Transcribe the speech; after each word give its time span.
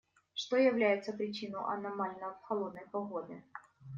Что 0.33 0.57
является 0.57 1.13
причиной 1.13 1.63
аномально 1.63 2.35
холодной 2.47 2.87
погоды? 2.87 3.43